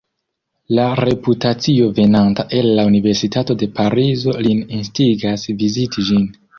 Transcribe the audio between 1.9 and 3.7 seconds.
venanta el la Universitato